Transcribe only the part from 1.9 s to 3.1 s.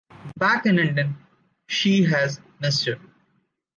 has a Mr.